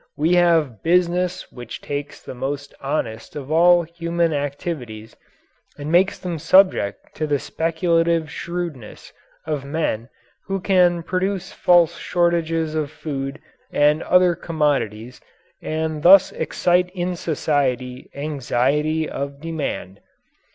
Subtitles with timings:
[0.17, 5.15] We have "business" which takes the most honest of all human activities
[5.77, 9.13] and makes them subject to the speculative shrewdness
[9.45, 10.09] of men
[10.47, 13.39] who can produce false shortages of food
[13.71, 15.21] and other commodities,
[15.61, 19.99] and thus excite in society anxiety of demand.